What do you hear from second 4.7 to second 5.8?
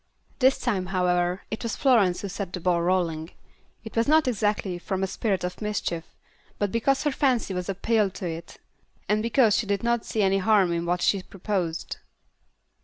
from a spirit of